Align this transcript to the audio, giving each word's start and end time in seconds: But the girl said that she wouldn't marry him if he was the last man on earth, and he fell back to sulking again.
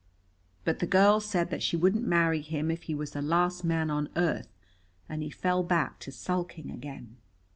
But 0.63 0.79
the 0.79 0.87
girl 0.87 1.19
said 1.19 1.51
that 1.51 1.61
she 1.61 1.77
wouldn't 1.77 2.07
marry 2.07 2.41
him 2.41 2.71
if 2.71 2.81
he 2.81 2.95
was 2.95 3.11
the 3.11 3.21
last 3.21 3.63
man 3.63 3.91
on 3.91 4.09
earth, 4.15 4.47
and 5.07 5.21
he 5.21 5.29
fell 5.29 5.61
back 5.61 5.99
to 5.99 6.11
sulking 6.11 6.71
again. 6.71 7.17